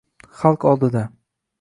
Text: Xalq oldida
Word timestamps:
Xalq 0.39 0.65
oldida 0.71 1.07